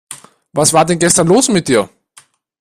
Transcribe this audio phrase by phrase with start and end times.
[0.53, 1.87] Was war denn gestern los mit dir?